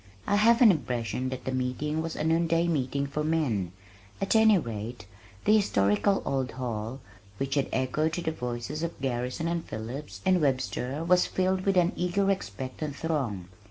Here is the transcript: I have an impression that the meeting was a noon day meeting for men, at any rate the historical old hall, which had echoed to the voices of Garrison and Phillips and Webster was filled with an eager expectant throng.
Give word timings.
I 0.25 0.37
have 0.37 0.63
an 0.63 0.71
impression 0.71 1.29
that 1.29 1.45
the 1.45 1.51
meeting 1.51 2.01
was 2.01 2.15
a 2.15 2.23
noon 2.23 2.47
day 2.47 2.67
meeting 2.67 3.05
for 3.05 3.23
men, 3.23 3.71
at 4.19 4.35
any 4.35 4.57
rate 4.57 5.05
the 5.45 5.55
historical 5.57 6.23
old 6.25 6.53
hall, 6.53 7.01
which 7.37 7.53
had 7.53 7.69
echoed 7.71 8.13
to 8.13 8.23
the 8.23 8.31
voices 8.31 8.81
of 8.81 8.99
Garrison 8.99 9.47
and 9.47 9.63
Phillips 9.63 10.19
and 10.25 10.41
Webster 10.41 11.03
was 11.03 11.27
filled 11.27 11.65
with 11.67 11.77
an 11.77 11.91
eager 11.95 12.31
expectant 12.31 12.95
throng. 12.95 13.47